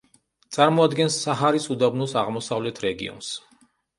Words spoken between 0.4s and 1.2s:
წარმოადგენს